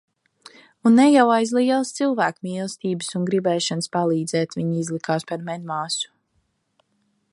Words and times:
Un 0.89 0.93
ne 0.99 1.03
jau 1.15 1.25
aiz 1.33 1.51
lielas 1.57 1.91
cilvēkmīlestības 1.99 3.11
un 3.19 3.27
gribēšanas 3.29 3.91
palīdzēt 3.97 4.57
viņa 4.61 4.81
izlikās 4.85 5.29
par 5.33 5.45
medmāsu. 5.51 6.11